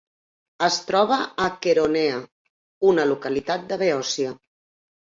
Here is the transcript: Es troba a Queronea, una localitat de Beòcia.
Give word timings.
Es 0.67 0.77
troba 0.87 1.17
a 1.49 1.51
Queronea, 1.67 2.17
una 2.95 3.07
localitat 3.13 3.71
de 3.71 3.81
Beòcia. 3.87 4.39